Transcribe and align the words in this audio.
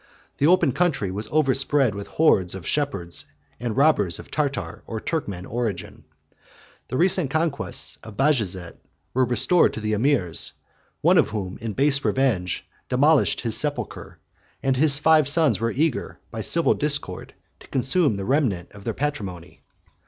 The 0.39 0.47
open 0.47 0.71
country 0.71 1.11
was 1.11 1.27
overspread 1.29 1.93
with 1.93 2.07
hordes 2.07 2.55
of 2.55 2.65
shepherds 2.65 3.25
and 3.59 3.77
robbers 3.77 4.17
of 4.17 4.31
Tartar 4.31 4.81
or 4.87 4.99
Turkman 4.99 5.45
origin; 5.47 6.05
the 6.87 6.97
recent 6.97 7.29
conquests 7.29 7.99
of 8.01 8.17
Bajazet 8.17 8.79
were 9.13 9.25
restored 9.25 9.73
to 9.75 9.79
the 9.79 9.93
emirs, 9.93 10.53
one 11.01 11.19
of 11.19 11.29
whom, 11.29 11.59
in 11.59 11.73
base 11.73 12.03
revenge, 12.03 12.67
demolished 12.89 13.41
his 13.41 13.55
sepulchre; 13.55 14.17
and 14.63 14.75
his 14.75 14.97
five 14.97 15.27
sons 15.27 15.59
were 15.59 15.69
eager, 15.69 16.17
by 16.31 16.41
civil 16.41 16.73
discord, 16.73 17.35
to 17.59 17.67
consume 17.67 18.15
the 18.15 18.25
remnant 18.25 18.71
of 18.71 18.83
their 18.85 18.95
patrimony. 18.95 19.61